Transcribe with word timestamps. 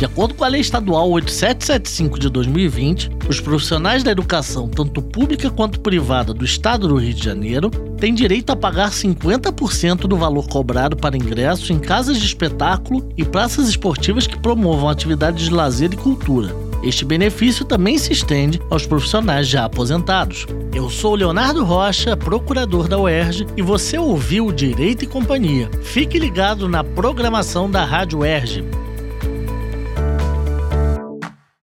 De 0.00 0.06
acordo 0.06 0.32
com 0.32 0.42
a 0.42 0.48
Lei 0.48 0.62
Estadual 0.62 1.10
8775 1.10 2.18
de 2.18 2.30
2020, 2.30 3.10
os 3.28 3.38
profissionais 3.38 4.02
da 4.02 4.10
educação, 4.10 4.66
tanto 4.66 5.02
pública 5.02 5.50
quanto 5.50 5.78
privada 5.78 6.32
do 6.32 6.42
Estado 6.42 6.88
do 6.88 6.96
Rio 6.96 7.12
de 7.12 7.22
Janeiro, 7.22 7.68
têm 7.98 8.14
direito 8.14 8.48
a 8.48 8.56
pagar 8.56 8.92
50% 8.92 10.06
do 10.08 10.16
valor 10.16 10.48
cobrado 10.48 10.96
para 10.96 11.18
ingresso 11.18 11.70
em 11.70 11.78
casas 11.78 12.18
de 12.18 12.24
espetáculo 12.24 13.06
e 13.14 13.26
praças 13.26 13.68
esportivas 13.68 14.26
que 14.26 14.38
promovam 14.38 14.88
atividades 14.88 15.44
de 15.44 15.52
lazer 15.52 15.92
e 15.92 15.98
cultura. 15.98 16.50
Este 16.82 17.04
benefício 17.04 17.66
também 17.66 17.98
se 17.98 18.10
estende 18.10 18.58
aos 18.70 18.86
profissionais 18.86 19.46
já 19.48 19.66
aposentados. 19.66 20.46
Eu 20.74 20.88
sou 20.88 21.14
Leonardo 21.14 21.62
Rocha, 21.62 22.16
procurador 22.16 22.88
da 22.88 22.98
UERJ, 22.98 23.48
e 23.54 23.60
você 23.60 23.98
ouviu 23.98 24.50
Direito 24.50 25.04
e 25.04 25.06
Companhia. 25.06 25.68
Fique 25.82 26.18
ligado 26.18 26.70
na 26.70 26.82
programação 26.82 27.70
da 27.70 27.84
Rádio 27.84 28.20
UERJ. 28.20 28.64